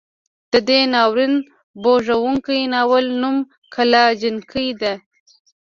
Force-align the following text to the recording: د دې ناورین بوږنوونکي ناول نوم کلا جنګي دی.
د 0.51 0.53
دې 0.69 0.79
ناورین 0.93 1.33
بوږنوونکي 1.83 2.57
ناول 2.73 3.05
نوم 3.21 3.37
کلا 3.73 4.05
جنګي 4.21 4.67
دی. 4.81 4.93